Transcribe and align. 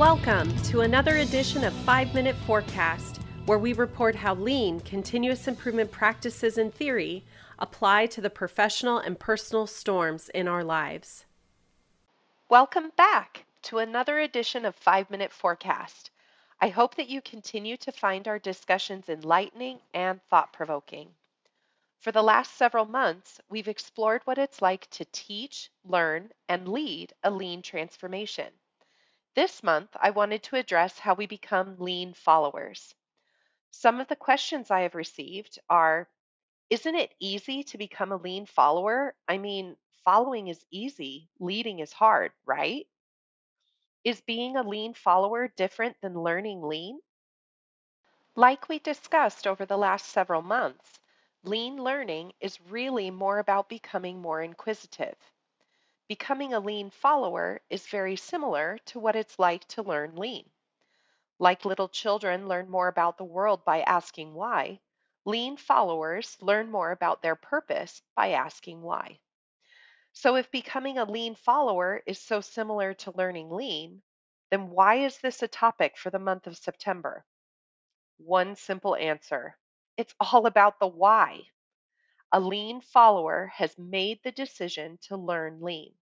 Welcome 0.00 0.56
to 0.62 0.80
another 0.80 1.16
edition 1.16 1.62
of 1.62 1.74
5 1.74 2.14
Minute 2.14 2.34
Forecast, 2.46 3.20
where 3.44 3.58
we 3.58 3.74
report 3.74 4.14
how 4.14 4.34
lean 4.34 4.80
continuous 4.80 5.46
improvement 5.46 5.90
practices 5.90 6.56
and 6.56 6.72
theory 6.72 7.22
apply 7.58 8.06
to 8.06 8.22
the 8.22 8.30
professional 8.30 8.96
and 8.96 9.20
personal 9.20 9.66
storms 9.66 10.30
in 10.30 10.48
our 10.48 10.64
lives. 10.64 11.26
Welcome 12.48 12.92
back 12.96 13.44
to 13.64 13.76
another 13.76 14.20
edition 14.20 14.64
of 14.64 14.74
5 14.74 15.10
Minute 15.10 15.32
Forecast. 15.34 16.10
I 16.62 16.70
hope 16.70 16.94
that 16.94 17.10
you 17.10 17.20
continue 17.20 17.76
to 17.76 17.92
find 17.92 18.26
our 18.26 18.38
discussions 18.38 19.10
enlightening 19.10 19.80
and 19.92 20.22
thought 20.30 20.50
provoking. 20.50 21.10
For 21.98 22.10
the 22.10 22.22
last 22.22 22.56
several 22.56 22.86
months, 22.86 23.38
we've 23.50 23.68
explored 23.68 24.22
what 24.24 24.38
it's 24.38 24.62
like 24.62 24.88
to 24.92 25.04
teach, 25.12 25.68
learn, 25.84 26.30
and 26.48 26.68
lead 26.68 27.12
a 27.22 27.30
lean 27.30 27.60
transformation. 27.60 28.46
This 29.34 29.64
month, 29.64 29.96
I 29.98 30.10
wanted 30.10 30.44
to 30.44 30.56
address 30.56 31.00
how 31.00 31.14
we 31.14 31.26
become 31.26 31.78
lean 31.80 32.14
followers. 32.14 32.94
Some 33.70 34.00
of 34.00 34.08
the 34.08 34.16
questions 34.16 34.70
I 34.70 34.80
have 34.82 34.94
received 34.94 35.58
are 35.68 36.08
Isn't 36.70 36.94
it 36.96 37.14
easy 37.18 37.64
to 37.64 37.78
become 37.78 38.12
a 38.12 38.16
lean 38.16 38.46
follower? 38.46 39.16
I 39.28 39.38
mean, 39.38 39.76
following 40.04 40.48
is 40.48 40.64
easy, 40.70 41.30
leading 41.40 41.80
is 41.80 41.92
hard, 41.92 42.32
right? 42.44 42.88
Is 44.04 44.20
being 44.20 44.56
a 44.56 44.62
lean 44.62 44.94
follower 44.94 45.48
different 45.48 46.00
than 46.02 46.22
learning 46.22 46.62
lean? 46.62 47.00
Like 48.34 48.68
we 48.68 48.80
discussed 48.80 49.46
over 49.46 49.64
the 49.64 49.78
last 49.78 50.06
several 50.06 50.42
months, 50.42 51.00
lean 51.44 51.76
learning 51.76 52.32
is 52.40 52.60
really 52.62 53.10
more 53.10 53.38
about 53.38 53.68
becoming 53.68 54.20
more 54.20 54.42
inquisitive. 54.42 55.16
Becoming 56.10 56.52
a 56.52 56.58
lean 56.58 56.90
follower 56.90 57.62
is 57.70 57.86
very 57.86 58.16
similar 58.16 58.78
to 58.86 58.98
what 58.98 59.14
it's 59.14 59.38
like 59.38 59.64
to 59.68 59.82
learn 59.84 60.16
lean. 60.16 60.50
Like 61.38 61.64
little 61.64 61.88
children 61.88 62.48
learn 62.48 62.68
more 62.68 62.88
about 62.88 63.16
the 63.16 63.24
world 63.24 63.64
by 63.64 63.82
asking 63.82 64.34
why, 64.34 64.80
lean 65.24 65.56
followers 65.56 66.36
learn 66.42 66.68
more 66.68 66.90
about 66.90 67.22
their 67.22 67.36
purpose 67.36 68.02
by 68.16 68.32
asking 68.32 68.82
why. 68.82 69.20
So 70.12 70.34
if 70.34 70.50
becoming 70.50 70.98
a 70.98 71.04
lean 71.04 71.36
follower 71.36 72.02
is 72.06 72.20
so 72.20 72.40
similar 72.40 72.92
to 72.94 73.12
learning 73.16 73.50
lean, 73.50 74.02
then 74.50 74.70
why 74.70 74.96
is 74.96 75.18
this 75.18 75.42
a 75.42 75.48
topic 75.48 75.96
for 75.96 76.10
the 76.10 76.18
month 76.18 76.48
of 76.48 76.58
September? 76.58 77.24
One 78.18 78.56
simple 78.56 78.96
answer. 78.96 79.56
It's 79.96 80.14
all 80.20 80.46
about 80.46 80.80
the 80.80 80.88
why. 80.88 81.46
A 82.32 82.40
lean 82.40 82.80
follower 82.80 83.48
has 83.54 83.78
made 83.78 84.22
the 84.24 84.32
decision 84.32 84.98
to 85.02 85.16
learn 85.16 85.60
lean. 85.62 85.94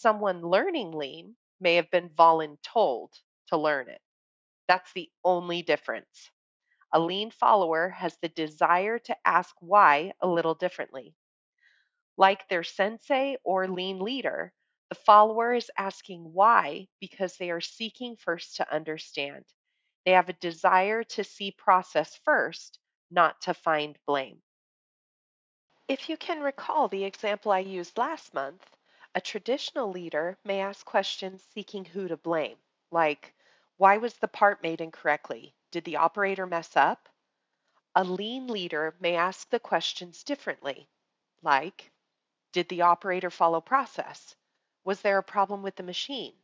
Someone 0.00 0.42
learning 0.42 0.92
lean 0.92 1.36
may 1.60 1.76
have 1.76 1.90
been 1.90 2.08
voluntold 2.10 3.10
to 3.48 3.56
learn 3.56 3.88
it. 3.88 4.00
That's 4.68 4.92
the 4.92 5.10
only 5.24 5.62
difference. 5.62 6.30
A 6.92 7.00
lean 7.00 7.30
follower 7.30 7.88
has 7.90 8.16
the 8.18 8.28
desire 8.28 8.98
to 8.98 9.16
ask 9.24 9.54
why 9.60 10.12
a 10.20 10.26
little 10.26 10.54
differently. 10.54 11.14
Like 12.16 12.48
their 12.48 12.64
sensei 12.64 13.36
or 13.44 13.68
lean 13.68 14.00
leader, 14.00 14.52
the 14.88 14.94
follower 14.94 15.54
is 15.54 15.70
asking 15.78 16.32
why 16.32 16.88
because 17.00 17.36
they 17.36 17.50
are 17.50 17.60
seeking 17.60 18.16
first 18.16 18.56
to 18.56 18.74
understand. 18.74 19.44
They 20.04 20.12
have 20.12 20.28
a 20.28 20.34
desire 20.34 21.04
to 21.04 21.24
see 21.24 21.52
process 21.52 22.18
first, 22.24 22.78
not 23.10 23.40
to 23.42 23.54
find 23.54 23.98
blame. 24.06 24.42
If 25.88 26.08
you 26.08 26.16
can 26.16 26.40
recall 26.40 26.88
the 26.88 27.04
example 27.04 27.52
I 27.52 27.60
used 27.60 27.96
last 27.98 28.34
month, 28.34 28.64
a 29.14 29.20
traditional 29.20 29.90
leader 29.90 30.38
may 30.44 30.60
ask 30.60 30.86
questions 30.86 31.42
seeking 31.54 31.84
who 31.84 32.08
to 32.08 32.16
blame, 32.16 32.58
like, 32.90 33.34
why 33.76 33.98
was 33.98 34.14
the 34.16 34.28
part 34.28 34.62
made 34.62 34.80
incorrectly? 34.80 35.54
Did 35.70 35.84
the 35.84 35.96
operator 35.96 36.46
mess 36.46 36.76
up? 36.76 37.08
A 37.94 38.04
lean 38.04 38.46
leader 38.46 38.94
may 39.00 39.16
ask 39.16 39.48
the 39.50 39.60
questions 39.60 40.24
differently, 40.24 40.88
like, 41.42 41.92
did 42.52 42.68
the 42.68 42.82
operator 42.82 43.30
follow 43.30 43.60
process? 43.60 44.36
Was 44.84 45.02
there 45.02 45.18
a 45.18 45.22
problem 45.22 45.62
with 45.62 45.76
the 45.76 45.82
machine? 45.82 46.34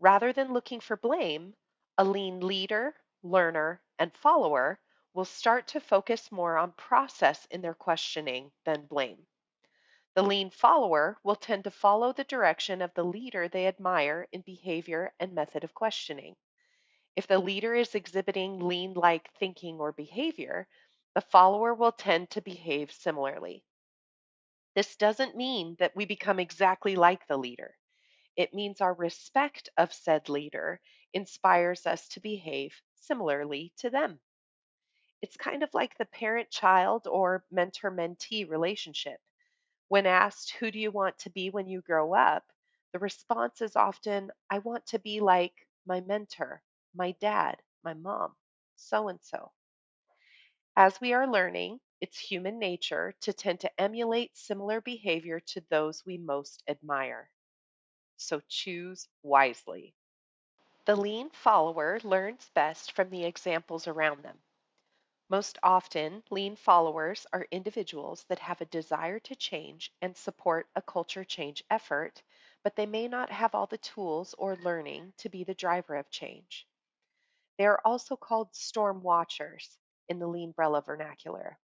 Rather 0.00 0.32
than 0.32 0.52
looking 0.52 0.80
for 0.80 0.96
blame, 0.96 1.54
a 1.98 2.04
lean 2.04 2.40
leader, 2.40 2.94
learner, 3.22 3.80
and 3.98 4.12
follower 4.16 4.78
will 5.12 5.24
start 5.24 5.68
to 5.68 5.80
focus 5.80 6.32
more 6.32 6.56
on 6.56 6.72
process 6.72 7.46
in 7.46 7.60
their 7.62 7.74
questioning 7.74 8.52
than 8.64 8.86
blame. 8.86 9.26
The 10.14 10.22
lean 10.22 10.50
follower 10.50 11.18
will 11.22 11.36
tend 11.36 11.64
to 11.64 11.70
follow 11.70 12.12
the 12.12 12.24
direction 12.24 12.82
of 12.82 12.94
the 12.94 13.04
leader 13.04 13.48
they 13.48 13.66
admire 13.66 14.26
in 14.32 14.42
behavior 14.42 15.14
and 15.20 15.34
method 15.34 15.62
of 15.64 15.74
questioning. 15.74 16.36
If 17.16 17.26
the 17.26 17.38
leader 17.38 17.74
is 17.74 17.94
exhibiting 17.94 18.60
lean 18.60 18.94
like 18.94 19.32
thinking 19.34 19.80
or 19.80 19.92
behavior, 19.92 20.68
the 21.14 21.20
follower 21.20 21.74
will 21.74 21.92
tend 21.92 22.30
to 22.30 22.40
behave 22.40 22.92
similarly. 22.92 23.64
This 24.74 24.96
doesn't 24.96 25.36
mean 25.36 25.76
that 25.80 25.96
we 25.96 26.04
become 26.04 26.38
exactly 26.38 26.96
like 26.96 27.26
the 27.26 27.36
leader. 27.36 27.76
It 28.36 28.54
means 28.54 28.80
our 28.80 28.94
respect 28.94 29.68
of 29.76 29.92
said 29.92 30.28
leader 30.28 30.80
inspires 31.12 31.86
us 31.86 32.08
to 32.08 32.20
behave 32.20 32.80
similarly 32.94 33.72
to 33.78 33.90
them. 33.90 34.20
It's 35.22 35.36
kind 35.36 35.62
of 35.64 35.74
like 35.74 35.96
the 35.98 36.04
parent 36.04 36.50
child 36.50 37.06
or 37.08 37.44
mentor 37.50 37.90
mentee 37.90 38.48
relationship. 38.48 39.20
When 39.88 40.06
asked, 40.06 40.52
Who 40.60 40.70
do 40.70 40.78
you 40.78 40.90
want 40.90 41.18
to 41.20 41.30
be 41.30 41.50
when 41.50 41.66
you 41.68 41.80
grow 41.82 42.14
up? 42.14 42.44
the 42.92 42.98
response 42.98 43.62
is 43.62 43.76
often, 43.76 44.30
I 44.50 44.58
want 44.58 44.86
to 44.88 44.98
be 44.98 45.20
like 45.20 45.68
my 45.86 46.00
mentor, 46.00 46.62
my 46.94 47.12
dad, 47.12 47.62
my 47.82 47.94
mom, 47.94 48.36
so 48.76 49.08
and 49.08 49.22
so. 49.22 49.52
As 50.76 51.00
we 51.00 51.12
are 51.12 51.26
learning, 51.26 51.80
it's 52.00 52.16
human 52.16 52.60
nature 52.60 53.12
to 53.22 53.32
tend 53.32 53.60
to 53.62 53.80
emulate 53.80 54.36
similar 54.36 54.80
behavior 54.80 55.40
to 55.40 55.60
those 55.62 56.06
we 56.06 56.16
most 56.16 56.62
admire. 56.68 57.32
So 58.16 58.40
choose 58.48 59.08
wisely. 59.22 59.96
The 60.86 60.96
lean 60.96 61.30
follower 61.32 62.00
learns 62.04 62.50
best 62.54 62.92
from 62.92 63.10
the 63.10 63.24
examples 63.24 63.88
around 63.88 64.22
them. 64.24 64.43
Most 65.28 65.58
often, 65.62 66.24
lean 66.30 66.56
followers 66.56 67.26
are 67.30 67.46
individuals 67.50 68.24
that 68.24 68.38
have 68.38 68.62
a 68.62 68.64
desire 68.66 69.18
to 69.20 69.36
change 69.36 69.92
and 70.00 70.16
support 70.16 70.68
a 70.74 70.80
culture 70.80 71.24
change 71.24 71.62
effort, 71.68 72.22
but 72.62 72.74
they 72.74 72.86
may 72.86 73.06
not 73.06 73.30
have 73.30 73.54
all 73.54 73.66
the 73.66 73.76
tools 73.76 74.32
or 74.38 74.56
learning 74.56 75.12
to 75.18 75.28
be 75.28 75.44
the 75.44 75.54
driver 75.54 75.96
of 75.96 76.08
change. 76.10 76.66
They 77.58 77.66
are 77.66 77.80
also 77.84 78.16
called 78.16 78.54
storm 78.54 79.02
watchers 79.02 79.78
in 80.08 80.18
the 80.18 80.26
lean 80.26 80.52
Leanbrella 80.54 80.84
vernacular. 80.84 81.58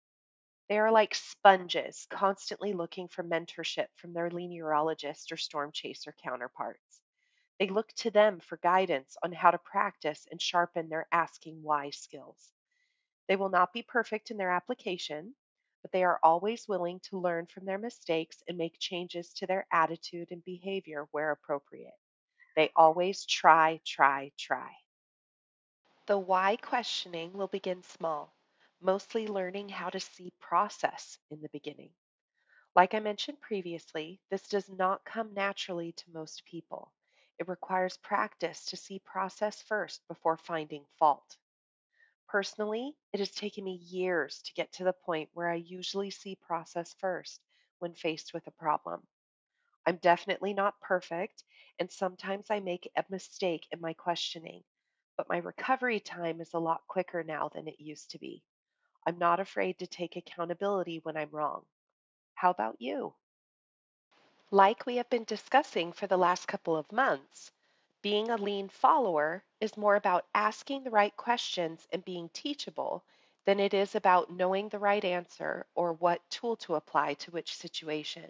They 0.69 0.79
are 0.79 0.91
like 0.91 1.15
sponges, 1.15 2.07
constantly 2.09 2.73
looking 2.73 3.07
for 3.07 3.23
mentorship 3.23 3.89
from 3.95 4.13
their 4.13 4.31
lean 4.31 4.51
urologist 4.51 5.31
or 5.31 5.37
storm 5.37 5.71
chaser 5.71 6.13
counterparts. 6.13 7.01
They 7.59 7.69
look 7.69 7.93
to 7.93 8.11
them 8.11 8.39
for 8.39 8.57
guidance 8.57 9.17
on 9.23 9.33
how 9.33 9.51
to 9.51 9.59
practice 9.59 10.27
and 10.31 10.41
sharpen 10.41 10.89
their 10.89 11.07
asking 11.11 11.63
why 11.63 11.91
skills. 11.91 12.53
They 13.27 13.35
will 13.35 13.49
not 13.49 13.73
be 13.73 13.83
perfect 13.83 14.31
in 14.31 14.37
their 14.37 14.51
application, 14.51 15.35
but 15.81 15.91
they 15.91 16.03
are 16.03 16.19
always 16.23 16.67
willing 16.67 16.99
to 17.01 17.19
learn 17.19 17.47
from 17.47 17.65
their 17.65 17.77
mistakes 17.77 18.43
and 18.47 18.57
make 18.57 18.79
changes 18.79 19.33
to 19.35 19.47
their 19.47 19.67
attitude 19.71 20.31
and 20.31 20.43
behavior 20.43 21.07
where 21.11 21.31
appropriate. 21.31 21.97
They 22.55 22.71
always 22.75 23.25
try, 23.25 23.81
try, 23.85 24.31
try. 24.37 24.75
The 26.07 26.17
why 26.17 26.55
questioning 26.57 27.33
will 27.33 27.47
begin 27.49 27.83
small, 27.83 28.35
mostly 28.79 29.27
learning 29.27 29.69
how 29.69 29.89
to 29.91 29.99
see 29.99 30.31
process 30.39 31.19
in 31.29 31.41
the 31.41 31.49
beginning. 31.49 31.93
Like 32.75 32.93
I 32.93 32.99
mentioned 32.99 33.41
previously, 33.41 34.21
this 34.29 34.47
does 34.47 34.69
not 34.69 35.05
come 35.05 35.33
naturally 35.33 35.93
to 35.93 36.11
most 36.11 36.45
people. 36.45 36.93
It 37.39 37.47
requires 37.47 37.97
practice 37.97 38.65
to 38.67 38.77
see 38.77 38.99
process 38.99 39.61
first 39.61 40.07
before 40.07 40.37
finding 40.37 40.85
fault. 40.99 41.37
Personally, 42.27 42.95
it 43.13 43.19
has 43.19 43.31
taken 43.31 43.63
me 43.63 43.73
years 43.73 44.41
to 44.43 44.53
get 44.53 44.71
to 44.73 44.83
the 44.83 44.93
point 44.93 45.29
where 45.33 45.49
I 45.49 45.55
usually 45.55 46.11
see 46.11 46.35
process 46.35 46.93
first 46.99 47.41
when 47.79 47.93
faced 47.95 48.33
with 48.33 48.47
a 48.47 48.51
problem. 48.51 49.07
I'm 49.85 49.97
definitely 49.97 50.53
not 50.53 50.79
perfect, 50.81 51.43
and 51.79 51.89
sometimes 51.89 52.51
I 52.51 52.59
make 52.59 52.91
a 52.97 53.05
mistake 53.09 53.67
in 53.71 53.79
my 53.79 53.93
questioning, 53.93 54.63
but 55.15 55.29
my 55.29 55.37
recovery 55.37 56.01
time 56.01 56.41
is 56.41 56.53
a 56.53 56.59
lot 56.59 56.85
quicker 56.87 57.23
now 57.23 57.49
than 57.49 57.67
it 57.67 57.79
used 57.79 58.11
to 58.11 58.19
be. 58.19 58.43
I'm 59.05 59.17
not 59.17 59.39
afraid 59.39 59.79
to 59.79 59.87
take 59.87 60.17
accountability 60.17 60.99
when 61.03 61.15
I'm 61.15 61.29
wrong. 61.31 61.65
How 62.33 62.49
about 62.51 62.81
you? 62.81 63.15
Like 64.51 64.85
we 64.85 64.97
have 64.97 65.09
been 65.09 65.23
discussing 65.23 65.93
for 65.93 66.07
the 66.07 66.17
last 66.17 66.47
couple 66.47 66.75
of 66.75 66.91
months, 66.91 67.51
being 68.01 68.29
a 68.29 68.37
lean 68.37 68.69
follower 68.69 69.43
is 69.59 69.77
more 69.77 69.95
about 69.95 70.27
asking 70.35 70.83
the 70.83 70.91
right 70.91 71.15
questions 71.17 71.87
and 71.91 72.05
being 72.05 72.29
teachable 72.29 73.03
than 73.45 73.59
it 73.59 73.73
is 73.73 73.95
about 73.95 74.31
knowing 74.31 74.69
the 74.69 74.79
right 74.79 75.03
answer 75.03 75.65
or 75.75 75.93
what 75.93 76.21
tool 76.29 76.55
to 76.57 76.75
apply 76.75 77.13
to 77.15 77.31
which 77.31 77.55
situation. 77.55 78.29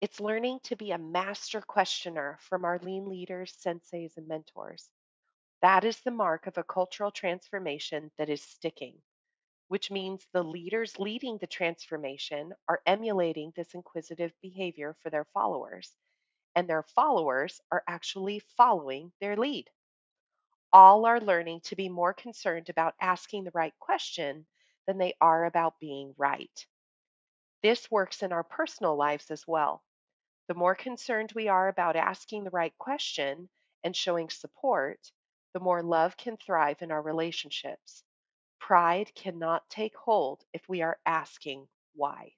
It's 0.00 0.20
learning 0.20 0.60
to 0.64 0.76
be 0.76 0.92
a 0.92 0.98
master 0.98 1.60
questioner 1.60 2.38
from 2.40 2.64
our 2.64 2.78
lean 2.78 3.08
leaders, 3.08 3.56
senseis, 3.56 4.16
and 4.16 4.28
mentors. 4.28 4.90
That 5.62 5.84
is 5.84 6.00
the 6.00 6.12
mark 6.12 6.46
of 6.46 6.56
a 6.58 6.62
cultural 6.62 7.10
transformation 7.10 8.12
that 8.18 8.28
is 8.28 8.42
sticking, 8.42 9.02
which 9.68 9.90
means 9.90 10.26
the 10.32 10.44
leaders 10.44 10.98
leading 11.00 11.38
the 11.38 11.48
transformation 11.48 12.54
are 12.68 12.80
emulating 12.86 13.52
this 13.56 13.74
inquisitive 13.74 14.32
behavior 14.40 14.94
for 15.02 15.10
their 15.10 15.24
followers, 15.24 15.96
and 16.54 16.68
their 16.68 16.82
followers 16.82 17.60
are 17.70 17.84
actually 17.88 18.40
following 18.40 19.12
their 19.20 19.36
lead. 19.36 19.70
All 20.72 21.04
are 21.04 21.20
learning 21.20 21.60
to 21.64 21.76
be 21.76 21.90
more 21.90 22.14
concerned 22.14 22.70
about 22.70 22.94
asking 23.02 23.44
the 23.44 23.50
right 23.52 23.78
question 23.78 24.46
than 24.86 24.96
they 24.96 25.14
are 25.20 25.44
about 25.44 25.78
being 25.78 26.14
right. 26.16 26.66
This 27.62 27.90
works 27.90 28.22
in 28.22 28.32
our 28.32 28.44
personal 28.44 28.96
lives 28.96 29.30
as 29.30 29.46
well. 29.46 29.84
The 30.48 30.54
more 30.54 30.74
concerned 30.74 31.32
we 31.34 31.48
are 31.48 31.68
about 31.68 31.96
asking 31.96 32.44
the 32.44 32.50
right 32.50 32.76
question 32.78 33.50
and 33.84 33.96
showing 33.96 34.30
support, 34.30 35.12
the 35.54 35.60
more 35.60 35.82
love 35.82 36.16
can 36.16 36.38
thrive 36.38 36.82
in 36.82 36.92
our 36.92 37.02
relationships. 37.02 38.04
Pride 38.60 39.14
cannot 39.14 39.70
take 39.70 39.96
hold 39.96 40.46
if 40.54 40.68
we 40.70 40.82
are 40.82 41.00
asking 41.06 41.68
why. 41.94 42.37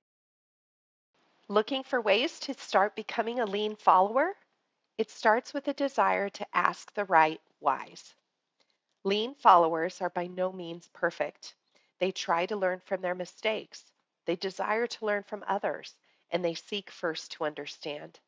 Looking 1.50 1.82
for 1.82 2.00
ways 2.00 2.38
to 2.40 2.54
start 2.54 2.94
becoming 2.94 3.40
a 3.40 3.44
lean 3.44 3.74
follower? 3.74 4.36
It 4.98 5.10
starts 5.10 5.52
with 5.52 5.66
a 5.66 5.74
desire 5.74 6.28
to 6.28 6.46
ask 6.56 6.94
the 6.94 7.06
right 7.06 7.40
whys. 7.58 8.14
Lean 9.02 9.34
followers 9.34 10.00
are 10.00 10.10
by 10.10 10.28
no 10.28 10.52
means 10.52 10.86
perfect. 10.92 11.56
They 11.98 12.12
try 12.12 12.46
to 12.46 12.56
learn 12.56 12.78
from 12.78 13.00
their 13.00 13.16
mistakes. 13.16 13.90
They 14.26 14.36
desire 14.36 14.86
to 14.86 15.04
learn 15.04 15.24
from 15.24 15.44
others 15.48 15.96
and 16.30 16.44
they 16.44 16.54
seek 16.54 16.88
first 16.88 17.32
to 17.32 17.44
understand. 17.44 18.20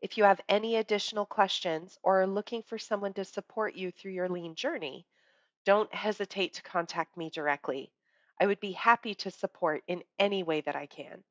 If 0.00 0.18
you 0.18 0.24
have 0.24 0.40
any 0.48 0.74
additional 0.74 1.26
questions 1.26 2.00
or 2.02 2.22
are 2.22 2.26
looking 2.26 2.64
for 2.64 2.78
someone 2.78 3.12
to 3.12 3.24
support 3.24 3.76
you 3.76 3.92
through 3.92 4.10
your 4.10 4.28
lean 4.28 4.56
journey, 4.56 5.06
don't 5.64 5.94
hesitate 5.94 6.54
to 6.54 6.62
contact 6.62 7.16
me 7.16 7.30
directly. 7.30 7.92
I 8.40 8.46
would 8.48 8.58
be 8.58 8.72
happy 8.72 9.14
to 9.14 9.30
support 9.30 9.84
in 9.86 10.02
any 10.18 10.42
way 10.42 10.62
that 10.62 10.74
I 10.74 10.86
can. 10.86 11.22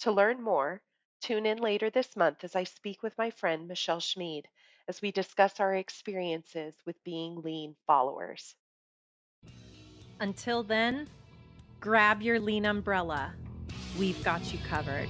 To 0.00 0.12
learn 0.12 0.42
more, 0.42 0.80
tune 1.20 1.46
in 1.46 1.58
later 1.58 1.90
this 1.90 2.16
month 2.16 2.44
as 2.44 2.56
I 2.56 2.64
speak 2.64 3.02
with 3.02 3.16
my 3.18 3.30
friend 3.30 3.68
Michelle 3.68 4.00
Schmid 4.00 4.46
as 4.88 5.02
we 5.02 5.12
discuss 5.12 5.60
our 5.60 5.74
experiences 5.74 6.74
with 6.86 7.02
being 7.04 7.42
lean 7.42 7.76
followers. 7.86 8.54
Until 10.20 10.62
then, 10.62 11.08
grab 11.80 12.22
your 12.22 12.40
lean 12.40 12.66
umbrella 12.66 13.34
We've 13.98 14.22
got 14.22 14.52
you 14.52 14.58
covered. 14.68 15.08